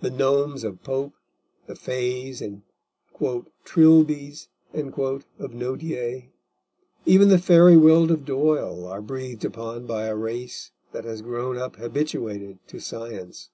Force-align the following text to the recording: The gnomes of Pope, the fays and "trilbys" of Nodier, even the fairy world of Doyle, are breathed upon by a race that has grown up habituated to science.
The 0.00 0.10
gnomes 0.10 0.64
of 0.64 0.82
Pope, 0.82 1.12
the 1.68 1.76
fays 1.76 2.42
and 2.42 2.62
"trilbys" 3.16 4.48
of 4.74 5.54
Nodier, 5.54 6.24
even 7.06 7.28
the 7.28 7.38
fairy 7.38 7.76
world 7.76 8.10
of 8.10 8.24
Doyle, 8.24 8.84
are 8.84 9.00
breathed 9.00 9.44
upon 9.44 9.86
by 9.86 10.06
a 10.06 10.16
race 10.16 10.72
that 10.90 11.04
has 11.04 11.22
grown 11.22 11.56
up 11.56 11.76
habituated 11.76 12.58
to 12.66 12.80
science. 12.80 13.50